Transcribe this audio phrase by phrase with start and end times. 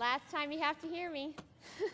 [0.00, 1.34] Last time you have to hear me.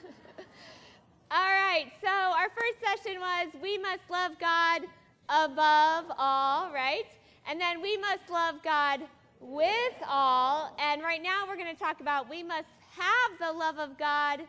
[1.32, 4.82] all right, so our first session was we must love God
[5.28, 7.08] above all, right?
[7.48, 9.00] And then we must love God
[9.40, 10.72] with all.
[10.78, 14.42] And right now we're going to talk about we must have the love of God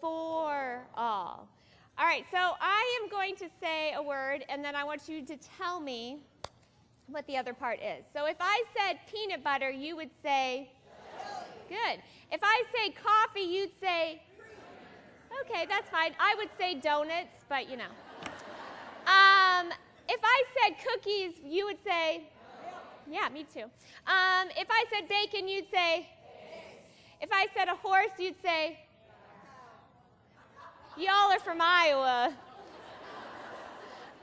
[0.00, 1.48] for all.
[1.98, 5.26] All right, so I am going to say a word, and then I want you
[5.26, 6.18] to tell me
[7.08, 8.04] what the other part is.
[8.12, 10.70] So if I said peanut butter, you would say,
[11.72, 12.02] Good.
[12.30, 14.20] If I say coffee, you'd say,
[15.40, 16.12] Okay, that's fine.
[16.20, 17.92] I would say donuts, but you know.
[19.06, 19.72] Um,
[20.06, 22.28] if I said cookies, you would say,
[23.10, 23.62] Yeah, me too.
[24.06, 26.10] Um, if I said bacon, you'd say,
[27.22, 28.78] If I said a horse, you'd say,
[30.98, 32.34] Y'all are from Iowa.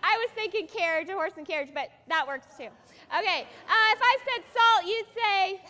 [0.04, 2.70] I was thinking carriage, a horse and carriage, but that works too.
[3.18, 5.62] Okay, uh, if I said salt, you'd say,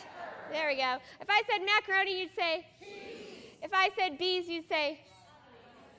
[0.51, 0.97] there we go.
[1.21, 3.53] If I said macaroni, you'd say, cheese.
[3.61, 4.99] if I said bees, you'd say,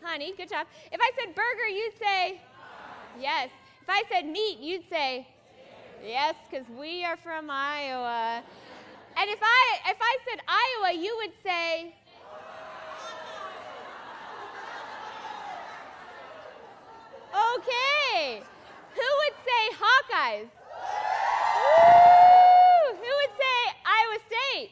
[0.02, 0.66] honey, good job.
[0.90, 2.40] If I said burger, you'd say,
[3.18, 3.51] yes.
[3.82, 5.26] If I said meat, you'd say,
[6.04, 8.42] yes, because we are from Iowa.
[9.16, 11.95] And if I, if I said Iowa, you would say,
[17.30, 18.42] Okay.
[18.95, 20.51] Who would say Hawkeyes?
[21.57, 22.96] Woo!
[22.96, 24.70] Who would say Iowa State?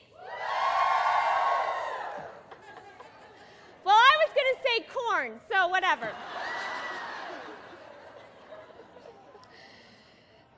[3.85, 4.49] Well, I was going
[5.19, 6.09] corn, so whatever.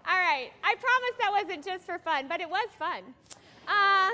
[0.09, 0.51] All right.
[0.63, 3.03] I promise that wasn't just for fun, but it was fun.
[3.69, 4.11] Uh,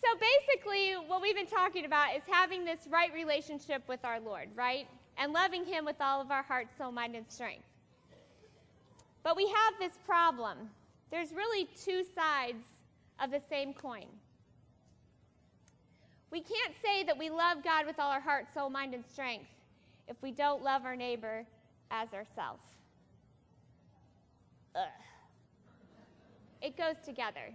[0.00, 4.48] so basically, what we've been talking about is having this right relationship with our Lord,
[4.54, 4.86] right?
[5.16, 7.64] and loving Him with all of our heart, soul, mind, and strength.
[9.22, 10.70] But we have this problem.
[11.10, 12.64] There's really two sides
[13.20, 14.06] of the same coin.
[16.34, 19.46] We can't say that we love God with all our heart, soul, mind, and strength
[20.08, 21.46] if we don't love our neighbor
[21.92, 22.64] as ourselves.
[26.60, 27.54] It goes together.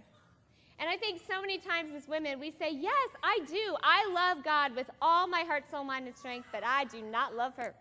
[0.78, 3.76] And I think so many times as women, we say, Yes, I do.
[3.82, 7.36] I love God with all my heart, soul, mind, and strength, but I do not
[7.36, 7.74] love her.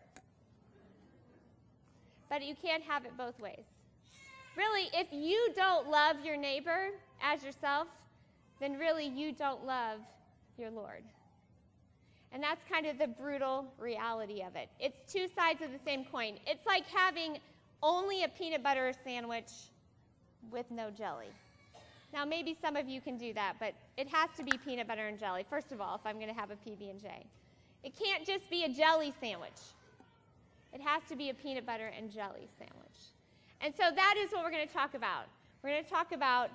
[2.29, 3.63] But you can't have it both ways.
[4.57, 6.89] Really, if you don't love your neighbor
[7.23, 7.87] as yourself,
[8.59, 9.99] then really you don't love
[10.59, 11.03] your Lord.
[12.31, 14.69] And that's kind of the brutal reality of it.
[14.79, 16.37] It's two sides of the same coin.
[16.45, 17.37] It's like having
[17.81, 19.49] only a peanut butter sandwich
[20.51, 21.29] with no jelly.
[22.13, 25.07] Now, maybe some of you can do that, but it has to be peanut butter
[25.07, 27.25] and jelly, first of all, if I'm going to have a PB&J.
[27.83, 29.59] It can't just be a jelly sandwich.
[30.73, 32.99] It has to be a peanut butter and jelly sandwich.
[33.61, 35.25] And so that is what we're going to talk about.
[35.63, 36.49] We're going to talk about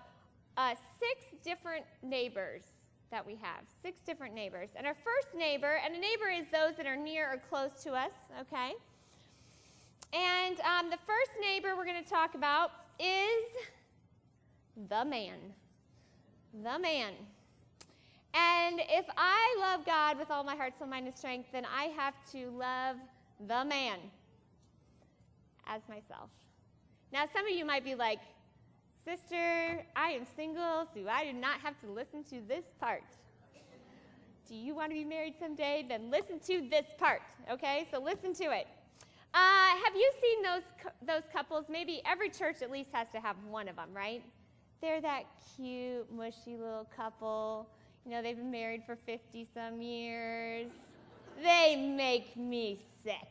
[0.56, 2.62] uh, six different neighbors
[3.14, 4.70] that we have, six different neighbors.
[4.74, 7.92] And our first neighbor, and a neighbor is those that are near or close to
[7.92, 8.10] us,
[8.40, 8.72] okay?
[10.12, 13.68] And um, the first neighbor we're going to talk about is
[14.88, 15.38] the man.
[16.64, 17.12] The man.
[18.34, 21.84] And if I love God with all my heart, soul, mind, and strength, then I
[21.96, 22.96] have to love
[23.46, 23.98] the man
[25.68, 26.30] as myself.
[27.12, 28.18] Now, some of you might be like,
[29.04, 33.04] Sister, I am single, so I do not have to listen to this part.
[34.48, 35.84] Do you want to be married someday?
[35.86, 37.20] Then listen to this part,
[37.50, 37.86] okay?
[37.90, 38.66] So listen to it.
[39.34, 40.62] Uh, have you seen those,
[41.06, 41.66] those couples?
[41.68, 44.22] Maybe every church at least has to have one of them, right?
[44.80, 47.68] They're that cute, mushy little couple.
[48.06, 50.70] You know, they've been married for 50 some years.
[51.42, 53.28] They make me sick.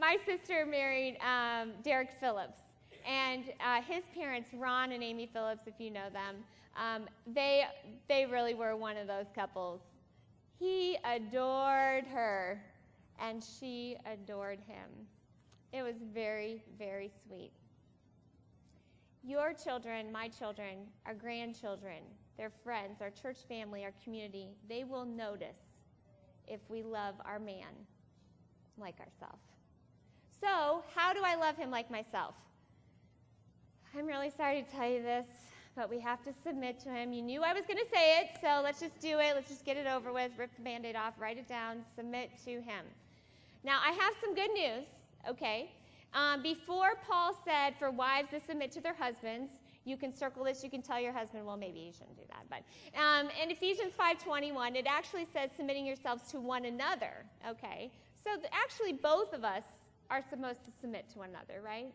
[0.00, 2.60] My sister married um, Derek Phillips,
[3.06, 6.36] and uh, his parents, Ron and Amy Phillips, if you know them,
[6.76, 7.64] um, they,
[8.08, 9.80] they really were one of those couples.
[10.58, 12.62] He adored her,
[13.20, 14.88] and she adored him.
[15.72, 17.52] It was very, very sweet.
[19.24, 22.02] Your children, my children, our grandchildren,
[22.36, 25.58] their friends, our church family, our community, they will notice
[26.48, 27.72] if we love our man
[28.78, 29.51] like ourselves.
[30.42, 32.34] So, how do I love him like myself?
[33.96, 35.26] I'm really sorry to tell you this,
[35.76, 37.12] but we have to submit to him.
[37.12, 39.32] You knew I was going to say it, so let's just do it.
[39.34, 40.32] Let's just get it over with.
[40.36, 42.84] Rip the band aid off, write it down, submit to him.
[43.62, 44.84] Now, I have some good news
[45.28, 45.70] okay?
[46.14, 49.50] Um, before Paul said for wives to submit to their husbands,
[49.84, 50.62] you can circle this.
[50.62, 52.44] You can tell your husband, well, maybe you shouldn't do that.
[52.48, 57.24] But um, in Ephesians 5:21, it actually says submitting yourselves to one another.
[57.48, 57.90] Okay,
[58.22, 59.64] so actually both of us
[60.10, 61.92] are supposed to submit to one another, right?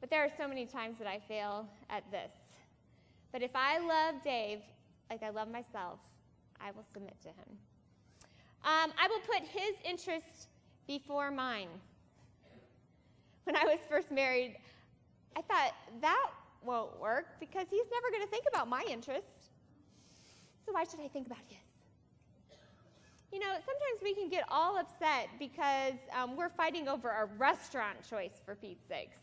[0.00, 2.32] But there are so many times that I fail at this.
[3.32, 4.60] But if I love Dave
[5.10, 5.98] like I love myself,
[6.60, 7.58] I will submit to him.
[8.64, 10.48] Um, I will put his interest
[10.86, 11.68] before mine.
[13.44, 14.56] When I was first married,
[15.36, 16.30] I thought that
[16.62, 19.26] won't work because he's never going to think about my interest.
[20.64, 21.69] So why should I think about his?
[23.32, 27.98] You know, sometimes we can get all upset because um, we're fighting over a restaurant
[28.08, 29.18] choice for Pete's sakes.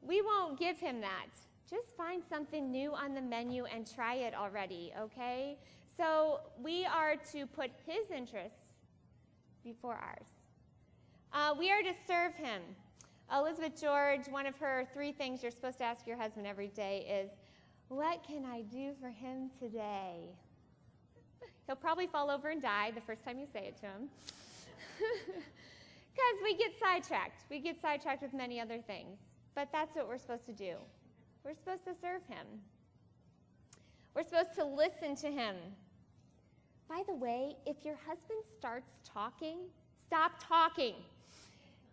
[0.00, 1.26] We won't give him that.
[1.68, 5.58] Just find something new on the menu and try it already, okay?
[5.98, 8.64] So we are to put his interests
[9.62, 10.26] before ours.
[11.34, 12.62] Uh, we are to serve him.
[13.32, 17.22] Elizabeth George, one of her three things you're supposed to ask your husband every day
[17.22, 17.30] is,
[17.88, 20.30] What can I do for him today?
[21.70, 24.08] He'll probably fall over and die the first time you say it to him.
[26.12, 27.44] Because we get sidetracked.
[27.48, 29.20] We get sidetracked with many other things.
[29.54, 30.74] But that's what we're supposed to do.
[31.44, 32.44] We're supposed to serve him.
[34.16, 35.54] We're supposed to listen to him.
[36.88, 39.58] By the way, if your husband starts talking,
[40.04, 40.94] stop talking.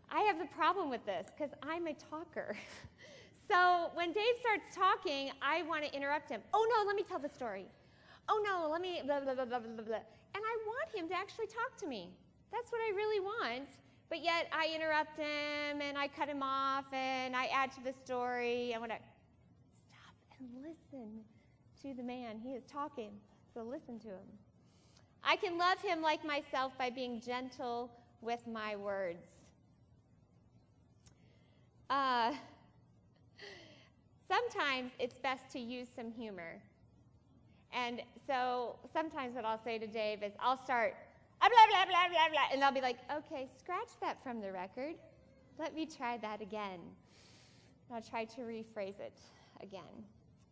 [0.10, 2.58] I have a problem with this because I'm a talker.
[3.48, 6.42] so when Dave starts talking, I want to interrupt him.
[6.52, 7.68] Oh no, let me tell the story.
[8.30, 9.96] Oh no, let me blah, blah, blah, blah, blah, blah.
[10.36, 12.10] And I want him to actually talk to me.
[12.52, 13.70] That's what I really want.
[14.10, 17.94] But yet I interrupt him and I cut him off and I add to the
[17.94, 18.74] story.
[18.74, 18.98] I want to
[19.76, 21.22] stop and listen
[21.82, 22.40] to the man.
[22.42, 23.12] He is talking,
[23.54, 24.28] so listen to him.
[25.24, 27.92] I can love him like myself by being gentle
[28.22, 29.28] with my words.
[31.90, 32.32] Uh,
[34.28, 36.62] sometimes it's best to use some humor.
[37.78, 40.96] And so sometimes what I'll say to Dave is, I'll start,
[41.40, 44.96] blah, blah, blah, blah, blah, and they'll be like, okay, scratch that from the record.
[45.60, 46.80] Let me try that again.
[47.94, 49.20] I'll try to rephrase it
[49.62, 50.04] again.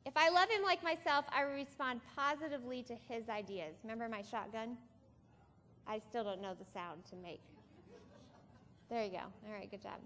[0.06, 3.78] If I love him like myself, I respond positively to his ideas.
[3.84, 4.78] Remember my shotgun?
[5.88, 7.42] I still don't know the sound to make.
[8.88, 9.18] There you go.
[9.18, 10.00] All right, good job.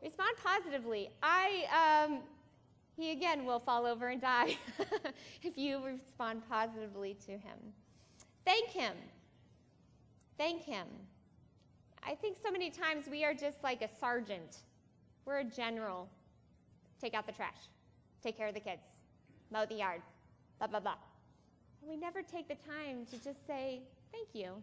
[0.00, 1.10] Respond positively.
[1.24, 2.20] I, um,
[3.00, 4.56] he again will fall over and die
[5.42, 7.58] if you respond positively to him.
[8.44, 8.94] Thank him.
[10.36, 10.86] Thank him.
[12.06, 14.58] I think so many times we are just like a sergeant.
[15.24, 16.08] We're a general.
[17.00, 17.56] Take out the trash,
[18.22, 18.82] take care of the kids,
[19.50, 20.02] mow the yard,
[20.58, 20.96] blah, blah, blah.
[21.80, 23.80] And we never take the time to just say,
[24.12, 24.54] Thank you.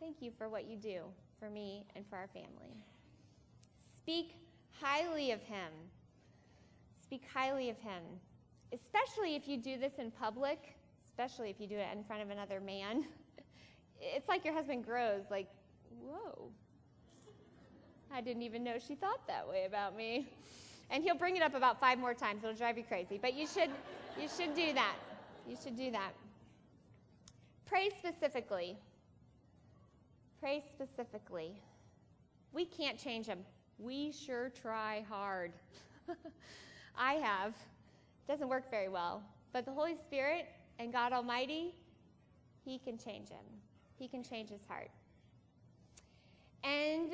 [0.00, 1.00] Thank you for what you do
[1.40, 2.76] for me and for our family.
[4.02, 4.36] Speak
[4.80, 5.72] highly of him.
[7.06, 8.02] Speak highly of him,
[8.72, 10.74] especially if you do this in public,
[11.08, 13.04] especially if you do it in front of another man.
[13.98, 15.48] It's like your husband grows, like,
[16.02, 16.50] whoa.
[18.12, 20.28] I didn't even know she thought that way about me.
[20.90, 22.44] And he'll bring it up about five more times.
[22.44, 23.18] It'll drive you crazy.
[23.20, 23.70] But you should,
[24.20, 24.96] you should do that.
[25.48, 26.12] You should do that.
[27.64, 28.76] Pray specifically.
[30.40, 31.52] Pray specifically.
[32.52, 33.38] We can't change him.
[33.78, 35.52] We sure try hard.
[36.96, 37.50] I have.
[37.50, 39.22] It doesn't work very well.
[39.52, 40.46] But the Holy Spirit
[40.78, 41.74] and God Almighty,
[42.64, 43.44] He can change him.
[43.98, 44.90] He can change his heart.
[46.64, 47.10] And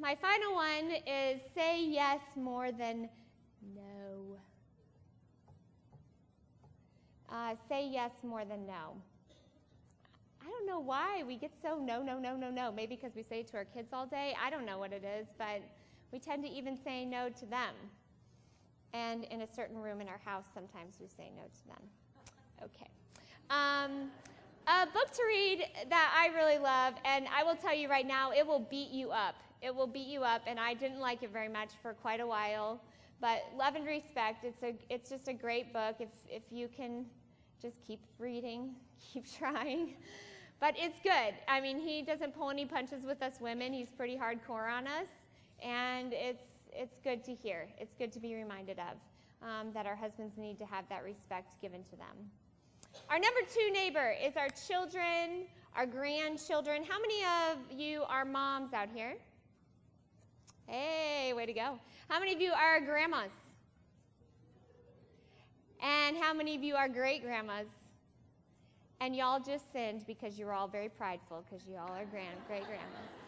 [0.00, 3.08] my final one is say yes more than
[3.74, 4.36] no.
[7.30, 8.94] Uh, say yes more than no.
[10.40, 12.72] I don't know why we get so no, no, no, no, no.
[12.72, 14.34] Maybe because we say it to our kids all day.
[14.42, 15.62] I don't know what it is, but
[16.12, 17.74] we tend to even say no to them.
[18.94, 21.82] And in a certain room in our house, sometimes we say no to them.
[22.62, 22.90] Okay.
[23.50, 24.10] Um,
[24.66, 28.32] a book to read that I really love, and I will tell you right now,
[28.32, 29.34] it will beat you up.
[29.60, 32.26] It will beat you up, and I didn't like it very much for quite a
[32.26, 32.80] while.
[33.20, 37.06] But Love and Respect, it's, a, it's just a great book if, if you can
[37.60, 38.74] just keep reading,
[39.12, 39.94] keep trying.
[40.60, 41.34] But it's good.
[41.48, 45.08] I mean, he doesn't pull any punches with us women, he's pretty hardcore on us,
[45.62, 46.44] and it's,
[46.74, 47.68] it's good to hear.
[47.78, 48.96] It's good to be reminded of
[49.46, 52.30] um, that our husbands need to have that respect given to them.
[53.08, 56.84] Our number two neighbor is our children, our grandchildren.
[56.88, 59.14] How many of you are moms out here?
[60.66, 61.78] Hey, way to go.
[62.08, 63.32] How many of you are grandmas?
[65.82, 67.68] And how many of you are great grandmas?
[69.00, 72.64] And y'all just sinned because you're all very prideful because you all are grand, great
[72.64, 73.21] grandmas.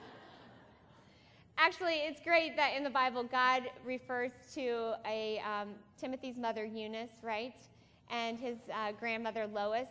[1.57, 7.13] Actually, it's great that in the Bible God refers to a um, Timothy's mother Eunice,
[7.23, 7.55] right?
[8.11, 9.89] and his uh, grandmother Lois,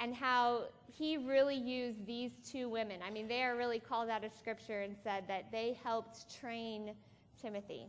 [0.00, 3.00] and how he really used these two women.
[3.06, 6.92] I mean, they are really called out of scripture and said that they helped train
[7.40, 7.86] Timothy.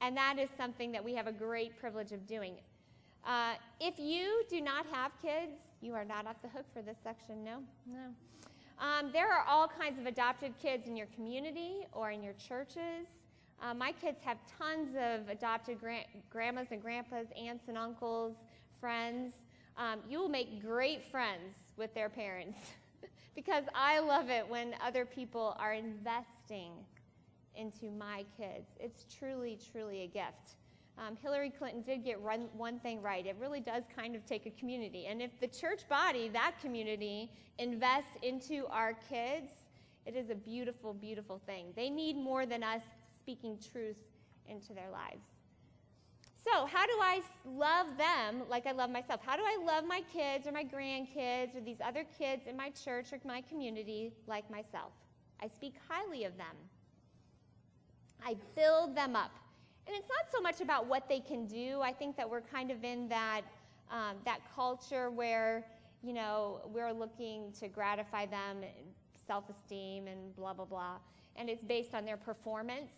[0.00, 2.54] And that is something that we have a great privilege of doing.
[3.26, 6.96] Uh, if you do not have kids, you are not off the hook for this
[7.02, 7.44] section.
[7.44, 8.47] No, no.
[8.80, 13.08] Um, there are all kinds of adopted kids in your community or in your churches.
[13.60, 18.34] Uh, my kids have tons of adopted gra- grandmas and grandpas, aunts and uncles,
[18.80, 19.34] friends.
[19.76, 22.56] Um, you will make great friends with their parents
[23.34, 26.70] because I love it when other people are investing
[27.56, 28.68] into my kids.
[28.78, 30.54] It's truly, truly a gift.
[30.98, 33.24] Um, Hillary Clinton did get run, one thing right.
[33.24, 35.06] It really does kind of take a community.
[35.06, 39.50] And if the church body, that community, invests into our kids,
[40.06, 41.66] it is a beautiful, beautiful thing.
[41.76, 42.82] They need more than us
[43.18, 43.96] speaking truth
[44.48, 45.26] into their lives.
[46.42, 49.20] So, how do I love them like I love myself?
[49.24, 52.70] How do I love my kids or my grandkids or these other kids in my
[52.70, 54.92] church or my community like myself?
[55.42, 56.56] I speak highly of them.
[58.24, 59.32] I build them up.
[59.88, 61.80] And it's not so much about what they can do.
[61.80, 63.40] I think that we're kind of in that,
[63.90, 65.64] um, that culture where,
[66.02, 68.58] you know, we're looking to gratify them,
[69.26, 70.96] self esteem, and blah, blah, blah.
[71.36, 72.92] And it's based on their performance.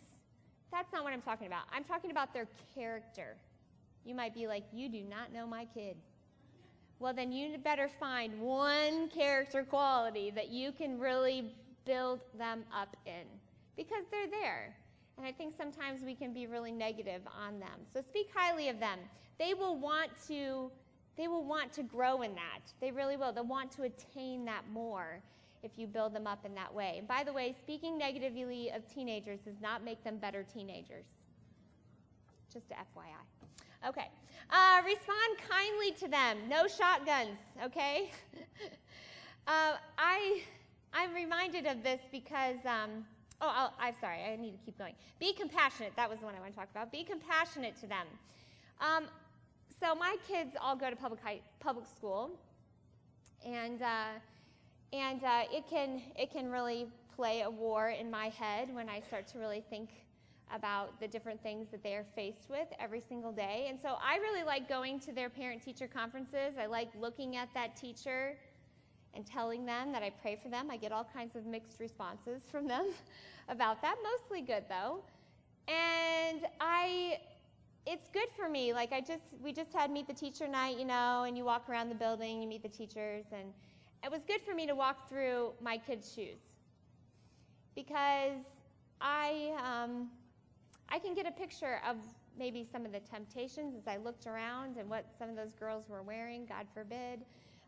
[0.73, 1.63] That's not what I'm talking about.
[1.73, 3.37] I'm talking about their character.
[4.05, 5.95] You might be like, You do not know my kid.
[6.99, 11.53] Well, then you better find one character quality that you can really
[11.87, 13.27] build them up in
[13.77, 14.75] because they're there.
[15.21, 17.85] And I think sometimes we can be really negative on them.
[17.93, 18.99] So speak highly of them.
[19.39, 20.71] They will want to
[21.19, 22.61] they will want to grow in that.
[22.81, 23.31] They really will.
[23.31, 25.21] They'll want to attain that more
[25.63, 26.95] if you build them up in that way.
[26.97, 31.05] And by the way, speaking negatively of teenagers does not make them better teenagers.
[32.51, 33.89] Just a FYI.
[33.91, 34.09] Okay.
[34.49, 36.39] Uh, respond kindly to them.
[36.49, 38.11] No shotguns, okay?
[39.47, 40.41] uh, I,
[40.95, 43.05] I'm reminded of this because, um,
[43.41, 44.95] oh, i am sorry, I need to keep going.
[45.19, 45.93] Be compassionate.
[45.97, 46.93] That was the one I want to talk about.
[46.93, 48.07] Be compassionate to them.
[48.81, 49.05] Um,
[49.81, 52.31] so my kids all go to public, high, public school,
[53.45, 54.19] and uh,
[54.93, 59.01] and uh, it, can, it can really play a war in my head when I
[59.01, 59.91] start to really think
[60.53, 63.67] about the different things that they are faced with every single day.
[63.69, 66.55] And so I really like going to their parent teacher conferences.
[66.61, 68.37] I like looking at that teacher
[69.15, 70.71] and telling them that I pray for them.
[70.71, 72.87] I get all kinds of mixed responses from them
[73.49, 75.03] about that, mostly good though.
[75.69, 77.19] And I
[77.87, 78.73] it's good for me.
[78.73, 81.69] Like I just we just had meet the teacher night, you know, and you walk
[81.69, 83.53] around the building, you meet the teachers and
[84.03, 86.39] it was good for me to walk through my kids' shoes
[87.75, 88.43] because
[89.01, 90.09] I, um,
[90.89, 91.97] I can get a picture of
[92.39, 95.89] maybe some of the temptations as I looked around and what some of those girls
[95.89, 97.21] were wearing, God forbid.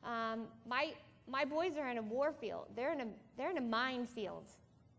[0.04, 0.94] Um, my,
[1.29, 2.67] my boys are in a war field.
[2.76, 4.45] They're in a, they're in a minefield,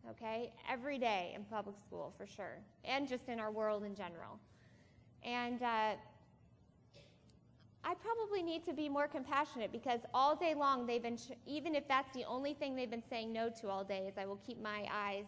[0.09, 4.39] okay, every day in public school for sure, and just in our world in general.
[5.23, 5.95] And uh,
[7.85, 11.87] I probably need to be more compassionate because all day long they've been, even if
[11.87, 14.61] that's the only thing they've been saying no to all day, is I will keep
[14.61, 15.25] my eyes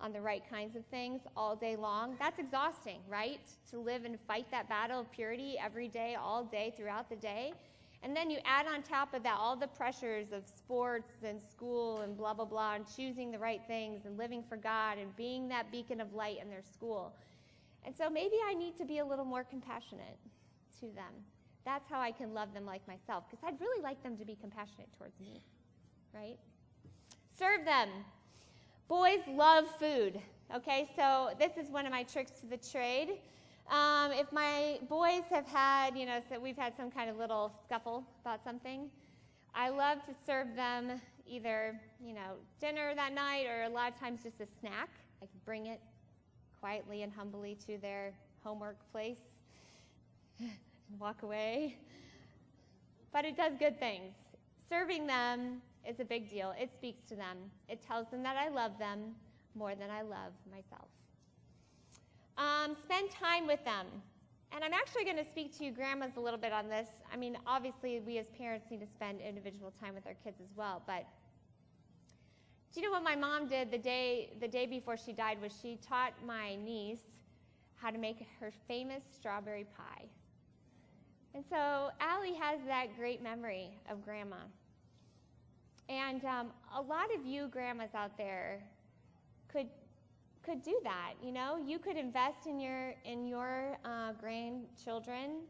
[0.00, 2.16] on the right kinds of things all day long.
[2.18, 3.40] That's exhausting, right?
[3.70, 7.54] To live and fight that battle of purity every day, all day, throughout the day.
[8.04, 12.02] And then you add on top of that all the pressures of sports and school
[12.02, 15.48] and blah, blah, blah, and choosing the right things and living for God and being
[15.48, 17.14] that beacon of light in their school.
[17.86, 20.18] And so maybe I need to be a little more compassionate
[20.80, 21.14] to them.
[21.64, 24.36] That's how I can love them like myself, because I'd really like them to be
[24.38, 25.40] compassionate towards me,
[26.12, 26.36] right?
[27.38, 27.88] Serve them.
[28.86, 30.20] Boys love food,
[30.54, 30.90] okay?
[30.94, 33.18] So this is one of my tricks to the trade.
[33.70, 37.52] Um, if my boys have had, you know, so we've had some kind of little
[37.64, 38.90] scuffle about something,
[39.54, 43.98] I love to serve them either, you know, dinner that night or a lot of
[43.98, 44.90] times just a snack.
[45.22, 45.80] I can bring it
[46.60, 49.40] quietly and humbly to their homework place
[50.40, 50.50] and
[50.98, 51.76] walk away.
[53.12, 54.12] But it does good things.
[54.68, 56.54] Serving them is a big deal.
[56.60, 59.14] It speaks to them, it tells them that I love them
[59.54, 60.88] more than I love myself.
[62.36, 63.86] Um, spend time with them.
[64.52, 66.88] And I'm actually going to speak to grandmas a little bit on this.
[67.12, 70.56] I mean, obviously, we as parents need to spend individual time with our kids as
[70.56, 70.82] well.
[70.86, 71.06] But
[72.72, 75.40] do you know what my mom did the day the day before she died?
[75.40, 77.14] Was she taught my niece
[77.84, 80.06] how to make her famous strawberry pie.
[81.34, 84.36] And so Allie has that great memory of grandma.
[85.90, 88.62] And um, a lot of you grandmas out there
[89.52, 89.66] could
[90.44, 91.14] could do that.
[91.22, 95.42] You know, you could invest in your in your uh, grandchildren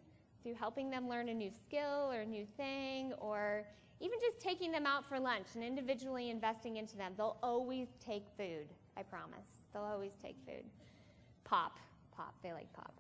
[0.43, 3.65] through helping them learn a new skill or a new thing, or
[4.01, 7.13] even just taking them out for lunch and individually investing into them.
[7.17, 8.67] They'll always take food.
[8.97, 9.47] I promise.
[9.73, 10.65] They'll always take food.
[11.45, 11.79] Pop,
[12.15, 12.35] pop.
[12.43, 12.93] They like pop.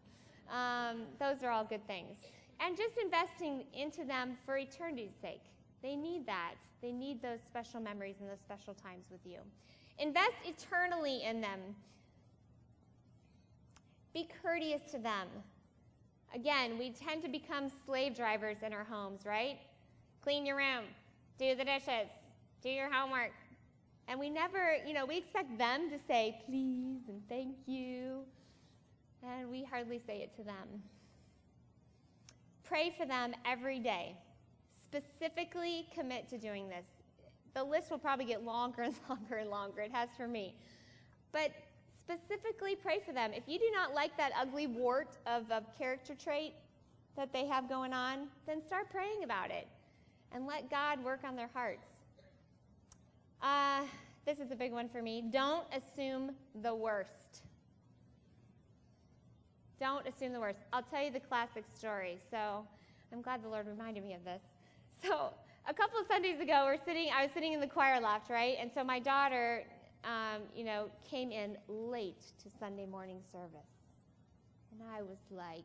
[0.50, 2.18] Um, those are all good things.
[2.60, 5.42] And just investing into them for eternity's sake.
[5.82, 6.54] They need that.
[6.80, 9.38] They need those special memories and those special times with you.
[9.98, 11.60] Invest eternally in them.
[14.12, 15.28] Be courteous to them.
[16.34, 19.58] Again, we tend to become slave drivers in our homes, right?
[20.22, 20.84] Clean your room,
[21.38, 22.08] do the dishes,
[22.62, 23.32] do your homework.
[24.08, 28.20] And we never, you know, we expect them to say please and thank you,
[29.22, 30.82] and we hardly say it to them.
[32.64, 34.16] Pray for them every day.
[34.90, 36.86] Specifically commit to doing this.
[37.54, 39.80] The list will probably get longer and longer and longer.
[39.82, 40.54] It has for me.
[41.32, 41.52] But
[42.04, 43.32] specifically pray for them.
[43.32, 46.52] If you do not like that ugly wart of a character trait
[47.16, 49.66] that they have going on, then start praying about it
[50.32, 51.86] and let God work on their hearts.
[53.40, 53.82] Uh,
[54.26, 55.22] this is a big one for me.
[55.30, 56.32] Don't assume
[56.62, 57.42] the worst.
[59.78, 60.60] Don't assume the worst.
[60.72, 62.18] I'll tell you the classic story.
[62.30, 62.66] So
[63.12, 64.42] I'm glad the Lord reminded me of this.
[65.06, 65.34] So
[65.66, 67.08] a couple of Sundays ago, we're sitting.
[67.14, 68.56] I was sitting in the choir loft, right?
[68.60, 69.64] And so my daughter,
[70.04, 74.02] um, you know, came in late to Sunday morning service,
[74.72, 75.64] and I was like,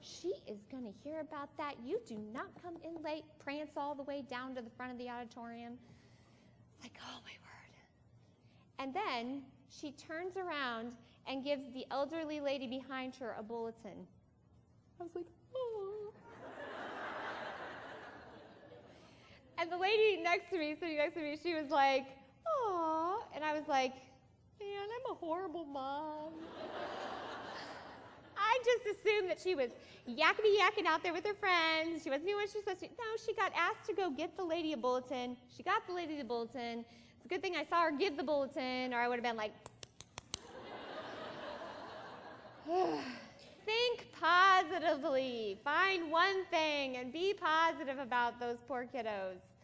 [0.00, 1.74] she is going to hear about that.
[1.84, 4.98] You do not come in late, prance all the way down to the front of
[4.98, 5.74] the auditorium.
[6.72, 7.74] It's like, oh my word.
[8.78, 10.92] And then she turns around
[11.26, 14.06] and gives the elderly lady behind her a bulletin.
[15.00, 15.26] I was like,
[15.56, 15.95] oh.
[19.58, 22.06] And the lady next to me, sitting next to me, she was like,
[22.46, 23.22] oh.
[23.34, 23.92] And I was like,
[24.60, 26.32] man, I'm a horrible mom.
[28.36, 29.70] I just assumed that she was
[30.08, 32.02] yakety yakking out there with her friends.
[32.02, 32.86] She wasn't doing what she was supposed to.
[32.86, 35.36] No, she got asked to go get the lady a bulletin.
[35.54, 36.84] She got the lady the bulletin.
[37.16, 39.36] It's a good thing I saw her give the bulletin, or I would have been
[39.36, 39.52] like,
[43.64, 45.58] think positively.
[45.64, 49.55] Find one thing and be positive about those poor kiddos.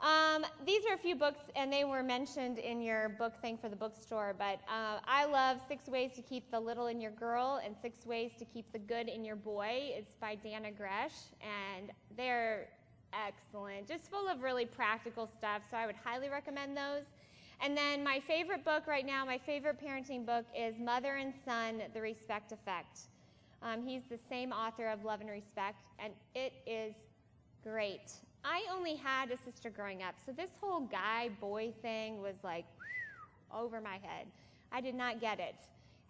[0.00, 3.68] Um, these are a few books, and they were mentioned in your book thing for
[3.68, 4.34] the bookstore.
[4.38, 8.04] But uh, I love Six Ways to Keep the Little in Your Girl and Six
[8.04, 9.94] Ways to Keep the Good in Your Boy.
[9.96, 12.68] It's by Dannah Gresh, and they're
[13.12, 15.62] excellent, just full of really practical stuff.
[15.70, 17.04] So I would highly recommend those.
[17.62, 21.80] And then my favorite book right now, my favorite parenting book is Mother and Son
[21.94, 23.00] The Respect Effect.
[23.62, 26.94] Um, he's the same author of Love and Respect, and it is
[27.62, 28.12] great.
[28.48, 32.64] I only had a sister growing up, so this whole guy boy thing was like
[33.52, 34.28] over my head.
[34.70, 35.56] I did not get it.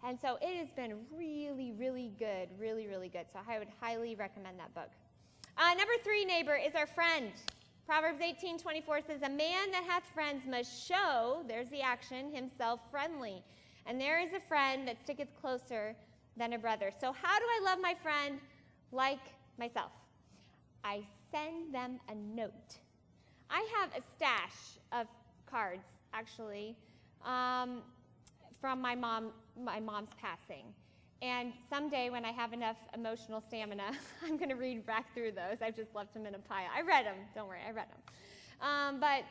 [0.05, 3.25] And so it has been really, really good, really, really good.
[3.33, 4.91] So I would highly recommend that book.
[5.57, 7.31] Uh, number three, neighbor, is our friend.
[7.87, 12.81] Proverbs 18 24 says, A man that hath friends must show, there's the action, himself
[12.91, 13.41] friendly.
[13.87, 15.95] And there is a friend that sticketh closer
[16.35, 16.91] than a brother.
[17.01, 18.39] So, how do I love my friend
[18.91, 19.21] like
[19.57, 19.91] myself?
[20.83, 22.77] I send them a note.
[23.49, 25.07] I have a stash of
[25.49, 26.75] cards, actually,
[27.25, 27.81] um,
[28.59, 30.65] from my mom, my mom's passing.
[31.21, 33.91] And someday, when I have enough emotional stamina,
[34.25, 35.61] I'm going to read back through those.
[35.61, 36.67] I've just left them in a pile.
[36.75, 37.15] I read them.
[37.33, 38.69] Don't worry, I read them.
[38.69, 39.23] Um, but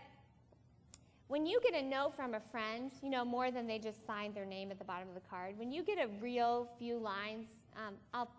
[1.29, 4.35] when you get a note from a friend, you know, more than they just signed
[4.35, 7.49] their name at the bottom of the card, when you get a real few lines,
[7.77, 8.31] um, I'll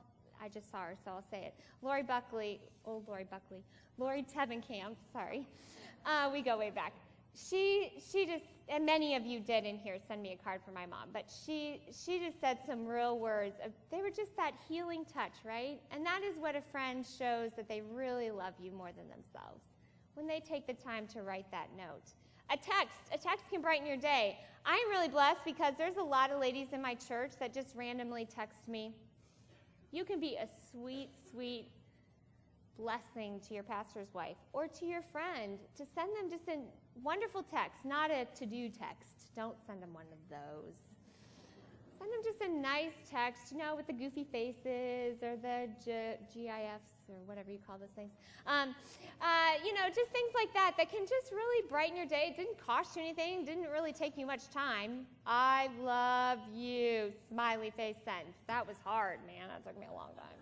[0.43, 1.53] I just saw her, so I'll say it.
[1.81, 3.63] Lori Buckley, old Lori Buckley,
[3.97, 5.47] Lori Tevenkamp, sorry.
[6.05, 6.93] Uh, we go way back.
[7.35, 10.71] She, she just, and many of you did in here send me a card for
[10.71, 13.57] my mom, but she, she just said some real words.
[13.63, 15.79] Of, they were just that healing touch, right?
[15.91, 19.61] And that is what a friend shows that they really love you more than themselves
[20.15, 22.09] when they take the time to write that note.
[22.49, 24.39] A text, a text can brighten your day.
[24.65, 27.75] I am really blessed because there's a lot of ladies in my church that just
[27.75, 28.95] randomly text me
[29.91, 31.69] you can be a sweet, sweet
[32.77, 36.59] blessing to your pastor's wife or to your friend to send them just a
[37.03, 39.33] wonderful text, not a to do text.
[39.35, 40.86] Don't send them one of those.
[41.99, 46.17] Send them just a nice text, you know, with the goofy faces or the G-
[46.33, 48.11] GIFs or whatever you call those things.
[48.45, 48.75] Um,
[49.19, 49.25] uh,
[49.65, 52.27] you know, just things like that that can just really brighten your day.
[52.29, 55.07] It didn't cost you anything, didn't really take you much time.
[55.25, 57.11] I love you.
[57.29, 58.27] Smiley face sent.
[58.47, 59.47] That was hard, man.
[59.47, 60.37] That took me a long time.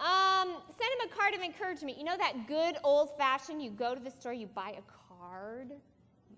[0.00, 1.98] Um, send him a card of encouragement.
[1.98, 5.72] You know that good old fashioned, you go to the store, you buy a card,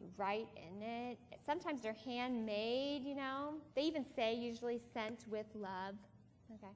[0.01, 1.19] you write in it.
[1.45, 3.55] Sometimes they're handmade, you know.
[3.75, 5.95] They even say usually sent with love.
[6.55, 6.73] Okay.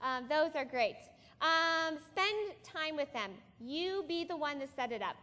[0.00, 0.96] Um, those are great.
[1.40, 3.30] Um, spend time with them.
[3.60, 5.16] You be the one to set it up.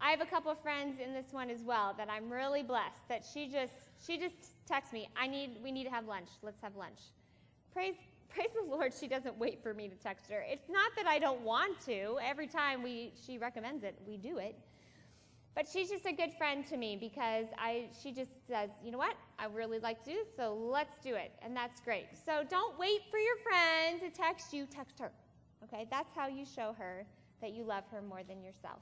[0.00, 3.24] I have a couple friends in this one as well that I'm really blessed that
[3.32, 3.72] she just
[4.04, 4.34] she just
[4.66, 6.28] texts me, I need we need to have lunch.
[6.42, 6.98] Let's have lunch.
[7.72, 7.94] Praise
[8.28, 10.44] praise the Lord, she doesn't wait for me to text her.
[10.48, 12.18] It's not that I don't want to.
[12.24, 14.56] Every time we she recommends it, we do it.
[15.54, 18.98] But she's just a good friend to me because I she just says, you know
[18.98, 21.32] what, I really like to do this, so let's do it.
[21.42, 22.06] And that's great.
[22.24, 25.12] So don't wait for your friend to text you, text her.
[25.64, 25.86] Okay?
[25.90, 27.04] That's how you show her
[27.42, 28.80] that you love her more than yourself.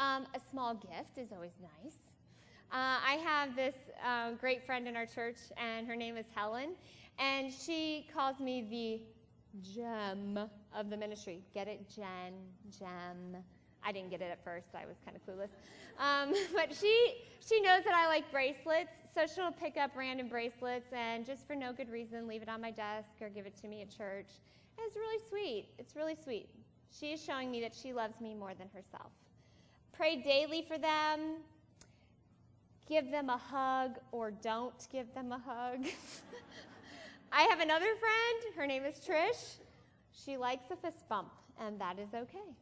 [0.00, 1.94] Um, a small gift is always nice.
[2.72, 6.70] Uh, I have this uh, great friend in our church, and her name is Helen,
[7.18, 10.38] and she calls me the gem
[10.74, 11.42] of the ministry.
[11.52, 11.86] Get it?
[11.94, 12.32] Jen,
[12.78, 13.36] gem.
[13.84, 14.68] I didn't get it at first.
[14.74, 15.50] I was kind of clueless.
[15.98, 20.92] Um, but she, she knows that I like bracelets, so she'll pick up random bracelets
[20.92, 23.68] and just for no good reason leave it on my desk or give it to
[23.68, 24.28] me at church.
[24.78, 25.66] And it's really sweet.
[25.78, 26.48] It's really sweet.
[26.98, 29.12] She is showing me that she loves me more than herself.
[29.92, 31.36] Pray daily for them.
[32.88, 35.86] Give them a hug or don't give them a hug.
[37.32, 38.56] I have another friend.
[38.56, 39.56] Her name is Trish.
[40.12, 42.54] She likes a fist bump, and that is okay.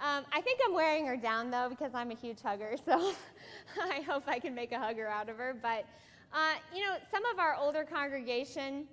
[0.00, 3.12] Um, I think I'm wearing her down though because I'm a huge hugger, so
[3.80, 5.56] I hope I can make a hugger out of her.
[5.60, 5.86] But
[6.32, 8.86] uh, you know, some of our older congregation,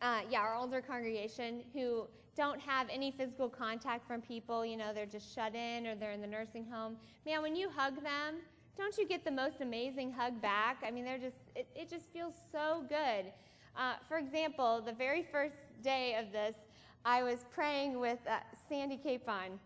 [0.00, 2.06] uh, yeah, our older congregation who
[2.36, 6.12] don't have any physical contact from people, you know, they're just shut in or they're
[6.12, 6.96] in the nursing home.
[7.26, 8.36] Man, when you hug them,
[8.76, 10.82] don't you get the most amazing hug back?
[10.86, 13.32] I mean, they're just, it, it just feels so good.
[13.76, 16.56] Uh, for example, the very first day of this,
[17.04, 19.58] I was praying with uh, Sandy Capon.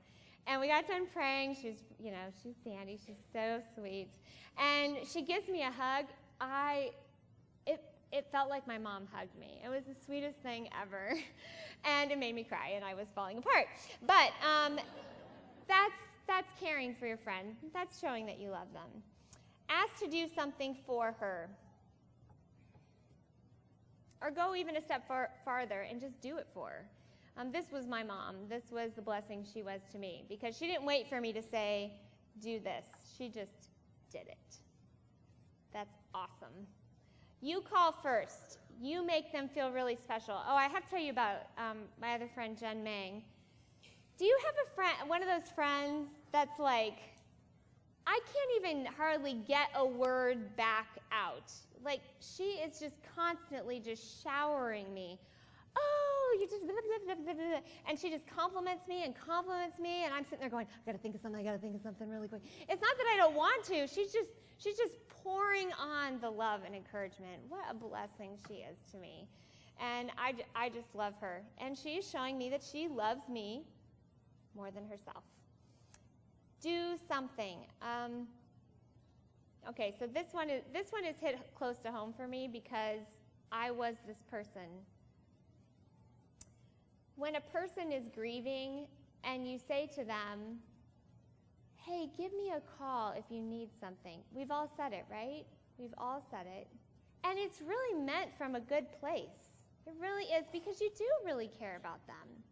[0.47, 1.57] And we got done praying.
[1.61, 2.99] She's, you know, she's Sandy.
[3.05, 4.11] She's so sweet.
[4.57, 6.07] And she gives me a hug.
[6.41, 6.91] I,
[7.67, 7.83] it,
[8.13, 9.61] it felt like my mom hugged me.
[9.65, 11.15] It was the sweetest thing ever.
[11.85, 13.67] and it made me cry, and I was falling apart.
[14.07, 14.79] But um,
[15.67, 17.57] that's, that's caring for your friend.
[17.73, 19.03] That's showing that you love them.
[19.69, 21.49] Ask to do something for her.
[24.23, 26.85] Or go even a step far, farther and just do it for her.
[27.39, 28.37] Um, this was my mom.
[28.49, 31.43] This was the blessing she was to me because she didn't wait for me to
[31.43, 31.93] say,
[32.41, 32.87] do this.
[33.17, 33.69] She just
[34.11, 34.57] did it.
[35.73, 36.67] That's awesome.
[37.43, 38.59] You call first.
[38.81, 40.35] You make them feel really special.
[40.49, 43.23] Oh, I have to tell you about um, my other friend, Jen Mang.
[44.19, 46.99] Do you have a friend, one of those friends that's like,
[48.07, 51.53] I can't even hardly get a word back out.
[51.85, 55.19] Like, she is just constantly just showering me
[55.77, 57.61] oh, you just, blah, blah, blah, blah, blah.
[57.89, 60.99] and she just compliments me and compliments me, and I'm sitting there going, I gotta
[60.99, 62.43] think of something, I gotta think of something really quick.
[62.69, 66.61] It's not that I don't want to, she's just, she's just pouring on the love
[66.65, 67.43] and encouragement.
[67.49, 69.29] What a blessing she is to me.
[69.81, 71.43] And I, I just love her.
[71.59, 73.65] And she's showing me that she loves me
[74.55, 75.25] more than herself.
[76.63, 77.59] Do something.
[77.83, 78.27] Um,
[79.69, 83.05] okay, so this one is this one is hit close to home for me because
[83.53, 84.63] I was this person
[87.17, 88.87] when a person is grieving
[89.25, 90.59] and you say to them,
[91.77, 94.19] hey, give me a call if you need something.
[94.33, 95.45] We've all said it, right?
[95.79, 96.69] We've all said it.
[97.25, 99.57] And it's really meant from a good place.
[99.87, 102.43] It really is because you do really care about them.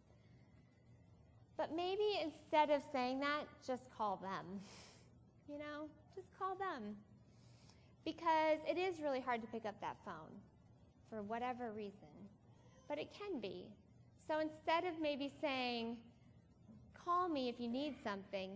[1.57, 4.45] But maybe instead of saying that, just call them.
[5.47, 6.95] You know, just call them.
[8.03, 10.33] Because it is really hard to pick up that phone
[11.07, 12.09] for whatever reason.
[12.89, 13.67] But it can be.
[14.27, 15.97] So instead of maybe saying,
[16.93, 18.51] call me if you need something,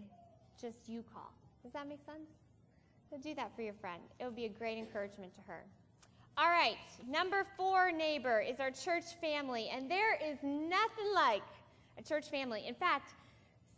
[0.59, 1.31] just you call.
[1.63, 2.29] Does that make sense?
[3.09, 4.01] So do that for your friend.
[4.19, 5.63] It will be a great encouragement to her.
[6.37, 6.77] All right,
[7.07, 11.41] number four neighbor is our church family, and there is nothing like
[11.97, 12.63] a church family.
[12.65, 13.13] In fact,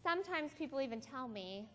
[0.03, 1.65] sometimes people even tell me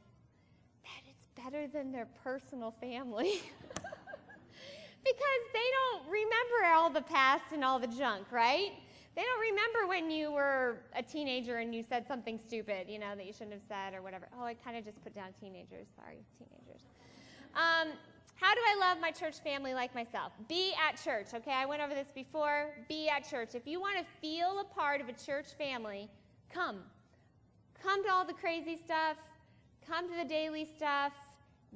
[0.85, 3.40] that it's better than their personal family.
[5.05, 8.72] because they don't remember all the past and all the junk, right?
[9.16, 13.16] They don't remember when you were a teenager and you said something stupid, you know,
[13.16, 14.29] that you shouldn't have said or whatever.
[14.38, 15.87] Oh, I kind of just put down teenagers.
[15.96, 16.83] Sorry, teenagers.
[17.55, 17.94] Um,
[18.35, 20.33] how do I love my church family like myself?
[20.48, 21.52] Be at church, okay?
[21.52, 22.74] I went over this before.
[22.90, 23.55] Be at church.
[23.55, 26.11] If you want to feel a part of a church family,
[26.52, 26.81] come.
[27.83, 29.16] Come to all the crazy stuff,
[29.88, 31.12] come to the daily stuff,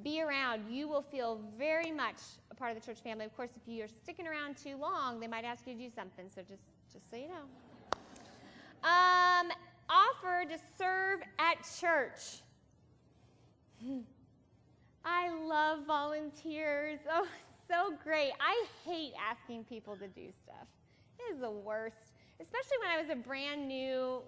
[0.02, 0.70] be around.
[0.70, 2.18] You will feel very much
[2.50, 3.24] a part of the church family.
[3.24, 6.26] Of course, if you're sticking around too long, they might ask you to do something,
[6.34, 7.46] so just just so you know.
[8.82, 9.50] Um,
[9.88, 12.42] offer to serve at church.
[15.04, 17.00] I love volunteers.
[17.10, 17.26] Oh,
[17.68, 18.32] so great.
[18.40, 20.66] I hate asking people to do stuff.
[21.20, 24.22] It is the worst, especially when I was a brand new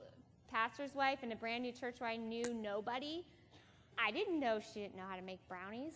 [0.49, 3.25] pastor's wife in a brand new church where I knew nobody.
[3.99, 5.95] I didn't know she didn't know how to make brownies.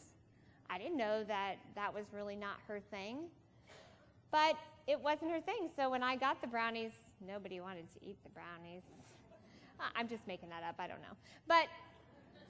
[0.68, 3.18] I didn't know that that was really not her thing.
[4.32, 5.68] But it wasn't her thing.
[5.74, 6.92] So when I got the brownies,
[7.26, 8.84] nobody wanted to eat the brownies.
[9.94, 10.76] I'm just making that up.
[10.78, 11.16] I don't know.
[11.46, 11.66] But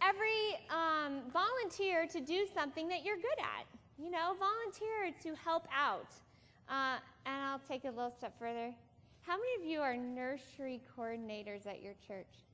[0.03, 3.67] every um, volunteer to do something that you're good at.
[3.99, 6.11] You know, volunteer to help out.
[6.69, 8.73] Uh, and I'll take it a little step further.
[9.23, 12.45] How many of you are nursery coordinators at your church?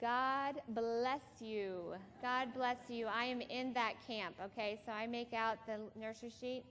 [0.00, 1.94] God bless you.
[2.22, 3.06] God bless you.
[3.06, 4.78] I am in that camp, okay?
[4.86, 6.62] So I make out the nursery sheet.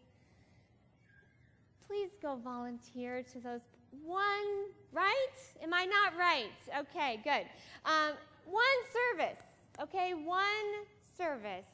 [1.88, 3.62] Please go volunteer to those
[4.04, 5.36] one, right?
[5.64, 6.52] Am I not right?
[6.80, 7.46] Okay, good.
[7.86, 8.14] Um,
[8.46, 9.44] one service,
[9.82, 10.14] okay?
[10.14, 10.48] One
[11.18, 11.66] service,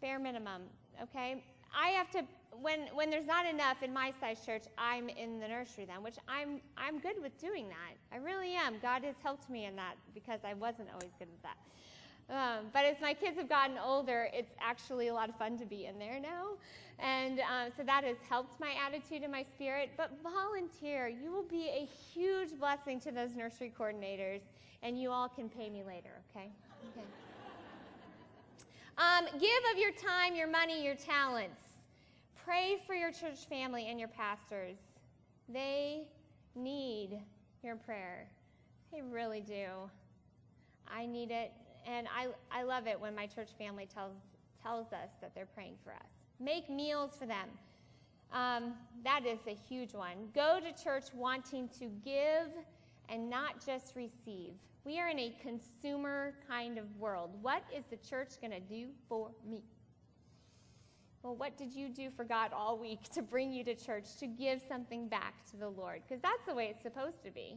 [0.00, 0.62] bare minimum,
[1.02, 1.42] okay?
[1.74, 2.24] I have to
[2.62, 6.16] when when there's not enough in my size church, I'm in the nursery then, which
[6.28, 7.94] I'm I'm good with doing that.
[8.12, 8.76] I really am.
[8.80, 11.56] God has helped me in that because I wasn't always good with that.
[12.30, 15.66] Um, but as my kids have gotten older, it's actually a lot of fun to
[15.66, 16.50] be in there now.
[17.00, 19.90] And um, so that has helped my attitude and my spirit.
[19.96, 21.08] But volunteer.
[21.08, 24.42] You will be a huge blessing to those nursery coordinators,
[24.82, 26.50] and you all can pay me later, okay?
[26.90, 27.06] Okay.
[28.98, 31.62] Um, give of your time, your money, your talents.
[32.44, 34.76] Pray for your church family and your pastors.
[35.48, 36.02] They
[36.54, 37.18] need
[37.62, 38.28] your prayer.
[38.92, 39.66] They really do.
[40.86, 41.52] I need it,
[41.86, 44.12] and I, I love it when my church family tells,
[44.62, 46.08] tells us that they're praying for us.
[46.38, 47.48] Make meals for them.
[48.32, 50.28] Um, that is a huge one.
[50.34, 52.48] Go to church wanting to give
[53.08, 54.52] and not just receive.
[54.84, 57.30] We are in a consumer kind of world.
[57.42, 59.62] What is the church going to do for me?
[61.22, 64.26] Well, what did you do for God all week to bring you to church, to
[64.26, 66.02] give something back to the Lord?
[66.08, 67.56] Because that's the way it's supposed to be.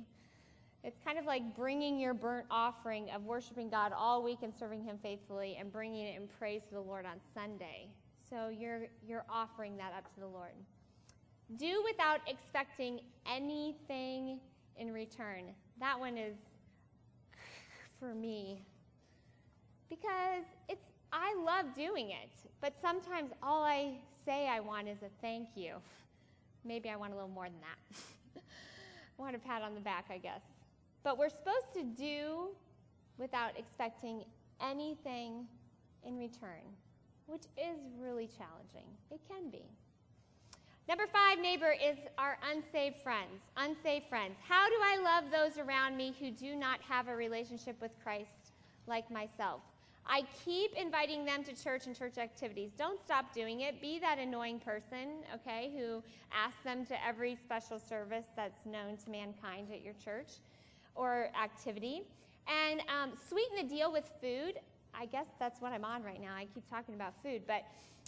[0.84, 4.84] It's kind of like bringing your burnt offering of worshiping God all week and serving
[4.84, 7.88] Him faithfully and bringing it in praise to the Lord on Sunday.
[8.30, 10.52] So you're, you're offering that up to the Lord.
[11.58, 13.00] Do without expecting
[13.32, 14.39] anything
[14.78, 15.43] in return.
[15.80, 16.36] That one is
[18.00, 18.63] for me
[19.89, 25.10] because it's I love doing it, but sometimes all I say I want is a
[25.22, 25.76] thank you.
[26.65, 28.41] Maybe I want a little more than that.
[29.19, 30.41] I want a pat on the back, I guess.
[31.04, 32.50] But we're supposed to do
[33.18, 34.24] without expecting
[34.62, 35.46] anything
[36.06, 36.63] in return,
[37.28, 38.89] which is really challenging.
[39.12, 39.63] It can be.
[40.88, 43.42] Number five, neighbor, is our unsaved friends.
[43.56, 44.38] Unsaved friends.
[44.46, 48.52] How do I love those around me who do not have a relationship with Christ
[48.86, 49.62] like myself?
[50.06, 52.72] I keep inviting them to church and church activities.
[52.78, 53.80] Don't stop doing it.
[53.80, 59.10] Be that annoying person, okay, who asks them to every special service that's known to
[59.10, 60.34] mankind at your church
[60.95, 62.03] or activity.
[62.47, 64.60] And um, sweeten the deal with food.
[64.93, 66.36] I guess that's what I'm on right now.
[66.36, 67.63] I keep talking about food, but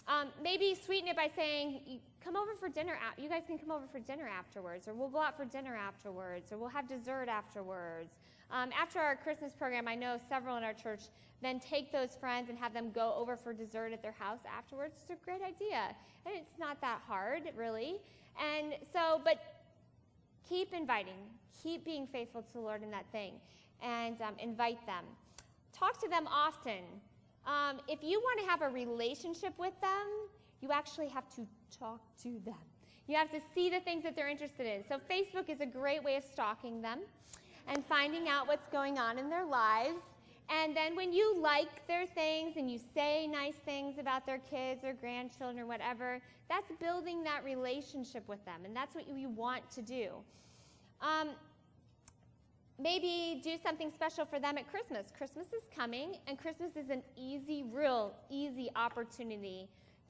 [0.07, 2.97] um, maybe sweeten it by saying, "Come over for dinner.
[3.17, 6.51] You guys can come over for dinner afterwards, or we'll go out for dinner afterwards,
[6.51, 8.11] or we'll have dessert afterwards."
[8.51, 11.01] Um, after our Christmas program, I know several in our church
[11.41, 14.95] then take those friends and have them go over for dessert at their house afterwards.
[15.01, 15.95] It's a great idea.
[16.25, 17.97] And it's not that hard, really.
[18.41, 19.54] And so, but
[20.47, 21.19] keep inviting,
[21.61, 23.33] keep being faithful to the Lord in that thing,
[23.81, 25.03] and um, invite them.
[25.73, 26.83] Talk to them often.
[27.45, 30.07] Um, if you want to have a relationship with them,
[30.61, 31.45] you actually have to
[31.77, 32.55] talk to them.
[33.07, 34.83] You have to see the things that they're interested in.
[34.87, 37.01] So, Facebook is a great way of stalking them
[37.67, 40.01] and finding out what's going on in their lives.
[40.49, 44.83] And then when you like their things and you say nice things about their kids
[44.83, 48.61] or grandchildren or whatever, that's building that relationship with them.
[48.63, 50.09] And that's what you want to do.
[51.01, 51.29] Um,
[52.79, 55.07] maybe do something special for them at Christmas.
[55.17, 59.67] Christmas is coming, and Christmas is an easy, real easy opportunity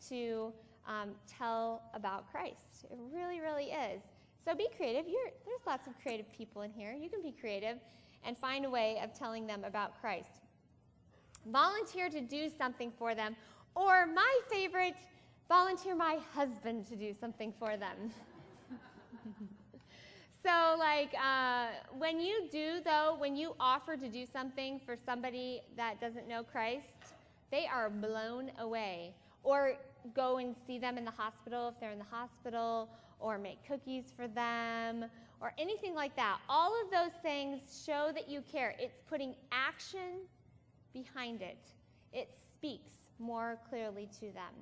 [0.10, 0.52] to
[0.88, 2.86] um, tell about Christ.
[2.92, 4.02] It really, really is.
[4.44, 5.08] So be creative.
[5.08, 6.94] You're, there's lots of creative people in here.
[6.94, 7.78] You can be creative
[8.26, 10.42] and find a way of telling them about Christ.
[11.46, 13.36] Volunteer to do something for them,
[13.76, 14.96] or my favorite,
[15.48, 18.12] volunteer my husband to do something for them.
[20.44, 25.62] so, like, uh, when you do, though, when you offer to do something for somebody
[25.78, 27.14] that doesn't know Christ,
[27.52, 29.14] they are blown away.
[29.46, 29.76] Or
[30.14, 34.04] go and see them in the hospital if they're in the hospital, or make cookies
[34.16, 35.06] for them
[35.40, 36.40] or anything like that.
[36.50, 38.76] All of those things show that you care.
[38.78, 40.28] It's putting action
[40.94, 41.58] behind it,
[42.14, 44.54] it speaks more clearly to them.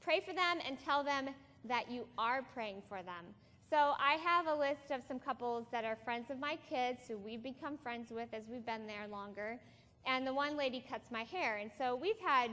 [0.00, 1.28] Pray for them and tell them
[1.64, 3.24] that you are praying for them.
[3.68, 7.16] So I have a list of some couples that are friends of my kids who
[7.18, 9.58] we've become friends with as we've been there longer.
[10.06, 11.58] and the one lady cuts my hair.
[11.58, 12.50] And so we've had,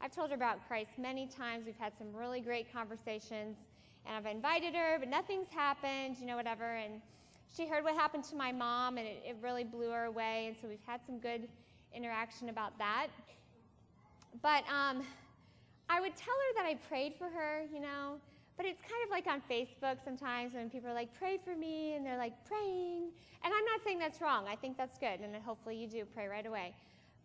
[0.00, 1.64] I've told her about Christ many times.
[1.66, 3.56] We've had some really great conversations,
[4.06, 6.64] and I've invited her, but nothing's happened, you know, whatever.
[6.76, 7.00] And
[7.56, 10.46] she heard what happened to my mom, and it, it really blew her away.
[10.48, 11.48] And so we've had some good
[11.94, 13.06] interaction about that.
[14.42, 15.02] But um,
[15.88, 18.18] I would tell her that I prayed for her, you know,
[18.56, 21.94] but it's kind of like on Facebook sometimes when people are like, pray for me,
[21.94, 23.10] and they're like, praying.
[23.42, 24.46] And I'm not saying that's wrong.
[24.48, 26.74] I think that's good, and hopefully you do pray right away.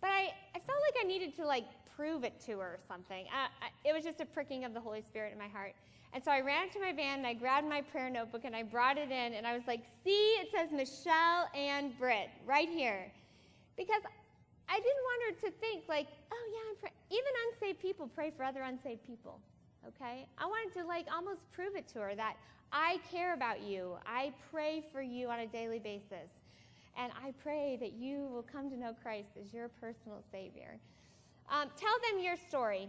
[0.02, 1.66] But I, I felt like I needed to like
[2.00, 3.26] prove it to her or something.
[3.28, 5.74] I, I, it was just a pricking of the Holy Spirit in my heart.
[6.14, 8.64] And so I ran to my van and I grabbed my prayer notebook and I
[8.64, 13.12] brought it in and I was like, see, it says Michelle and Britt right here.
[13.76, 14.02] Because
[14.70, 16.96] I didn't want her to think like, oh yeah, I'm praying.
[17.12, 19.38] Even unsaved people pray for other unsaved people.
[19.86, 20.26] Okay?
[20.38, 22.38] I wanted to like almost prove it to her that
[22.72, 23.98] I care about you.
[24.06, 26.32] I pray for you on a daily basis.
[26.98, 30.80] And I pray that you will come to know Christ as your personal Savior.
[31.50, 32.88] Um, tell them your story.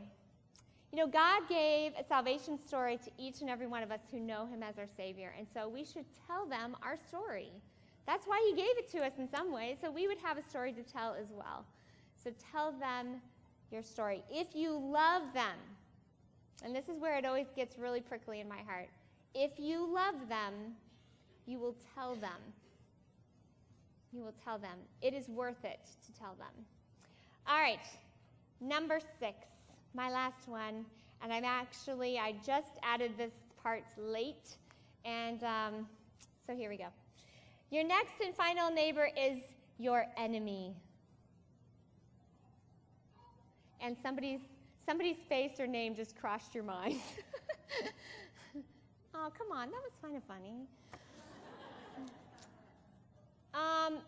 [0.92, 4.18] You know, God gave a salvation story to each and every one of us who
[4.18, 5.32] know Him as our Savior.
[5.38, 7.50] And so we should tell them our story.
[8.06, 10.42] That's why He gave it to us in some ways, so we would have a
[10.42, 11.64] story to tell as well.
[12.22, 13.22] So tell them
[13.70, 14.22] your story.
[14.30, 15.56] If you love them,
[16.64, 18.88] and this is where it always gets really prickly in my heart.
[19.34, 20.54] If you love them,
[21.46, 22.40] you will tell them.
[24.12, 24.76] You will tell them.
[25.00, 26.66] It is worth it to tell them.
[27.46, 27.78] All right,
[28.60, 29.48] number six,
[29.94, 30.84] my last one.
[31.22, 34.56] And I'm actually, I just added this part late.
[35.04, 35.86] And um,
[36.46, 36.86] so here we go.
[37.70, 39.38] Your next and final neighbor is
[39.78, 40.74] your enemy.
[43.80, 44.40] And somebody's
[44.84, 46.96] somebody's face or name just crossed your mind.
[49.14, 50.66] oh, come on, that was kind of funny.
[53.54, 53.98] Um,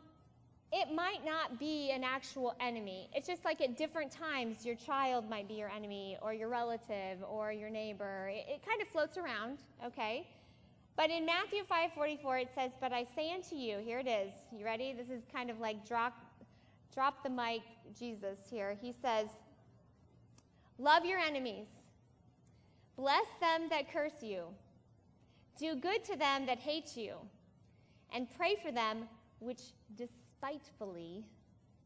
[0.72, 3.10] it might not be an actual enemy.
[3.14, 7.18] It's just like at different times, your child might be your enemy, or your relative,
[7.28, 8.30] or your neighbor.
[8.32, 10.26] It, it kind of floats around, okay?
[10.96, 14.32] But in Matthew 5:44, it says, "But I say unto you, here it is.
[14.50, 14.94] You ready?
[14.94, 16.14] This is kind of like drop,
[16.94, 17.62] drop the mic,
[17.98, 18.76] Jesus here.
[18.80, 19.28] He says,
[20.78, 21.68] Love your enemies.
[22.96, 24.44] Bless them that curse you.
[25.58, 27.14] Do good to them that hate you.
[28.14, 29.08] And pray for them
[29.38, 29.60] which
[30.42, 31.24] despitefully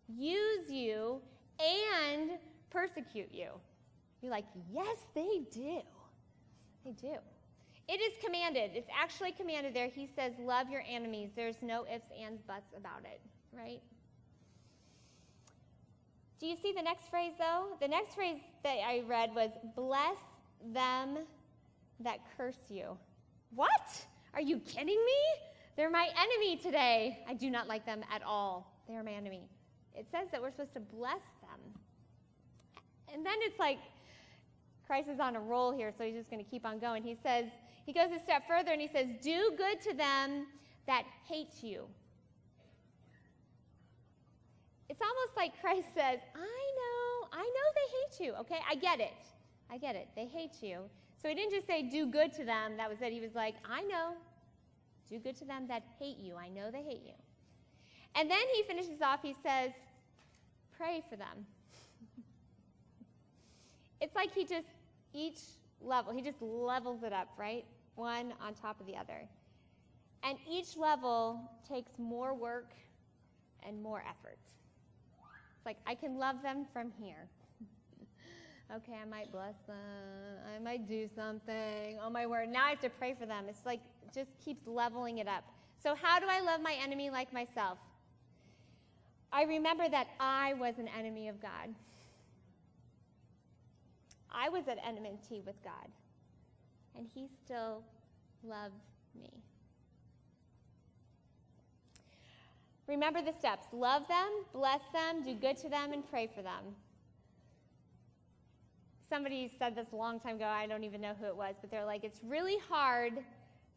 [0.09, 1.21] use you
[1.61, 2.33] and
[2.71, 3.49] persecute you.
[4.23, 5.81] You're like, yes, they do.
[6.85, 7.15] They do.
[7.89, 8.73] It is commanded.
[8.75, 9.89] It's actually commanded there.
[9.89, 11.31] He says, love your enemies.
[11.37, 13.21] There's no ifs, ands, buts about it,
[13.53, 13.81] right?
[16.41, 17.77] Do you see the next phrase, though?
[17.81, 20.19] The next phrase that I read was, Bless
[20.75, 21.19] them
[22.01, 22.97] that curse you.
[23.55, 24.05] What?
[24.35, 25.56] Are you kidding me?
[25.77, 27.19] They're my enemy today.
[27.29, 28.73] I do not like them at all.
[28.89, 29.49] They are my enemy.
[29.95, 31.61] It says that we're supposed to bless them.
[33.13, 33.79] And then it's like,
[34.87, 37.03] Christ is on a roll here, so he's just going to keep on going.
[37.03, 37.47] He says,
[37.85, 40.47] he goes a step further and he says, Do good to them
[40.87, 41.85] that hate you.
[44.89, 48.61] It's almost like Christ says, I know, I know they hate you, okay?
[48.71, 49.13] I get it.
[49.71, 50.09] I get it.
[50.15, 50.83] They hate you.
[51.21, 52.77] So he didn't just say, do good to them.
[52.77, 53.13] That was it.
[53.13, 54.15] He was like, I know.
[55.09, 56.37] Do good to them that hate you.
[56.37, 57.15] I know they hate you.
[58.15, 59.73] And then he finishes off, he says,
[60.77, 61.47] pray for them.
[64.01, 64.69] it's like he just,
[65.13, 65.41] each
[65.81, 67.65] level, he just levels it up, right?
[67.95, 69.29] One on top of the other.
[70.23, 72.73] And each level takes more work
[73.67, 74.39] and more effort
[75.57, 77.29] It's like I can love them from here.
[78.75, 79.77] Okay, I might bless them.
[80.55, 81.99] I might do something.
[82.05, 82.49] Oh my word.
[82.49, 83.45] Now I have to pray for them.
[83.49, 83.81] It's like
[84.15, 85.45] just keeps leveling it up.
[85.83, 87.79] So how do I love my enemy like myself?
[89.33, 91.75] I remember that I was an enemy of God.
[94.31, 95.89] I was at enmity with God,
[96.97, 97.83] and He still
[98.43, 98.75] loved
[99.19, 99.31] me.
[102.87, 106.77] Remember the steps love them, bless them, do good to them, and pray for them.
[109.09, 111.71] Somebody said this a long time ago, I don't even know who it was, but
[111.71, 113.13] they're like, it's really hard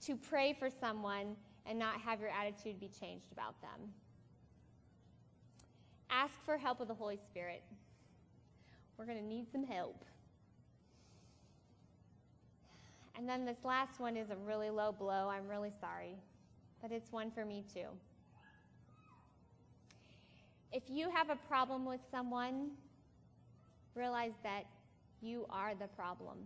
[0.02, 3.92] to pray for someone and not have your attitude be changed about them.
[6.10, 7.62] Ask for help of the Holy Spirit.
[8.98, 10.04] We're going to need some help.
[13.16, 15.30] And then this last one is a really low blow.
[15.30, 16.16] I'm really sorry,
[16.82, 17.86] but it's one for me too.
[20.72, 22.72] If you have a problem with someone,
[23.94, 24.66] realize that
[25.22, 26.38] you are the problem.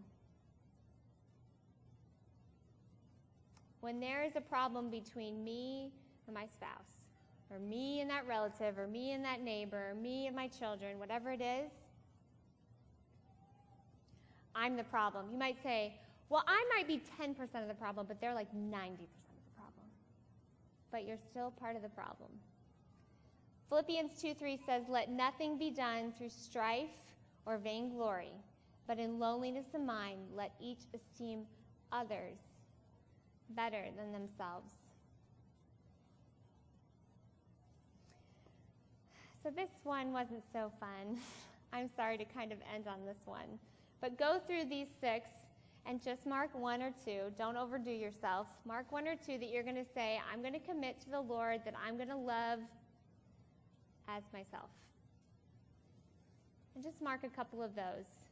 [3.82, 5.92] When there is a problem between me
[6.28, 7.04] and my spouse,
[7.52, 10.98] or me and that relative, or me and that neighbor, or me and my children,
[11.00, 11.72] whatever it is,
[14.56, 15.28] I'm the problem.
[15.32, 15.96] You might say,
[16.30, 19.86] well, I might be 10% of the problem, but they're like 90% of the problem.
[20.92, 22.30] But you're still part of the problem.
[23.70, 26.90] Philippians 2 3 says, Let nothing be done through strife
[27.46, 28.32] or vainglory,
[28.88, 31.44] but in loneliness of mind, let each esteem
[31.92, 32.38] others
[33.50, 34.72] better than themselves.
[39.42, 41.18] So, this one wasn't so fun.
[41.74, 43.60] I'm sorry to kind of end on this one.
[44.00, 45.28] But go through these six
[45.86, 47.32] and just mark one or two.
[47.38, 48.48] Don't overdo yourself.
[48.66, 51.20] Mark one or two that you're going to say, I'm going to commit to the
[51.20, 52.60] Lord that I'm going to love
[54.08, 54.70] as myself.
[56.76, 58.23] And just mark a couple of those.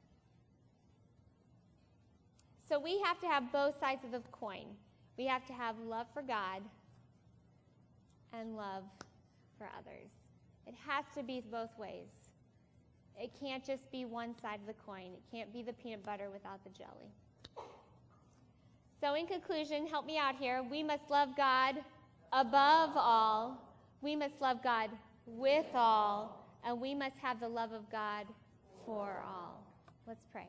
[2.71, 4.63] So we have to have both sides of the coin.
[5.17, 6.61] We have to have love for God
[8.31, 8.83] and love
[9.57, 10.09] for others.
[10.65, 12.07] It has to be both ways.
[13.19, 15.07] It can't just be one side of the coin.
[15.07, 17.11] It can't be the peanut butter without the jelly.
[19.01, 20.63] So, in conclusion, help me out here.
[20.63, 21.75] We must love God
[22.31, 23.69] above all.
[24.01, 24.91] We must love God
[25.25, 26.47] with all.
[26.63, 28.27] And we must have the love of God
[28.85, 29.61] for all.
[30.07, 30.47] Let's pray.